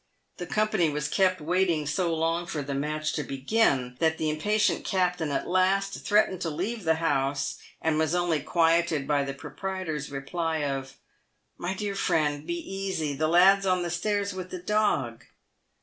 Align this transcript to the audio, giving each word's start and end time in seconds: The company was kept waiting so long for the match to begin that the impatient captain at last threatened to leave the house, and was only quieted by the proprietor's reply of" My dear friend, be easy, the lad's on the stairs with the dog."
The 0.37 0.47
company 0.47 0.89
was 0.89 1.07
kept 1.07 1.39
waiting 1.41 1.85
so 1.85 2.11
long 2.11 2.47
for 2.47 2.63
the 2.63 2.73
match 2.73 3.13
to 3.13 3.23
begin 3.23 3.97
that 3.99 4.17
the 4.17 4.31
impatient 4.31 4.83
captain 4.83 5.29
at 5.29 5.47
last 5.47 6.03
threatened 6.03 6.41
to 6.41 6.49
leave 6.49 6.85
the 6.85 6.95
house, 6.95 7.59
and 7.83 7.99
was 7.99 8.15
only 8.15 8.41
quieted 8.41 9.07
by 9.07 9.23
the 9.23 9.35
proprietor's 9.35 10.09
reply 10.09 10.63
of" 10.63 10.97
My 11.65 11.75
dear 11.75 11.93
friend, 11.93 12.47
be 12.47 12.55
easy, 12.57 13.13
the 13.13 13.27
lad's 13.27 13.67
on 13.67 13.83
the 13.83 13.91
stairs 13.91 14.33
with 14.33 14.49
the 14.49 14.57
dog." 14.57 15.25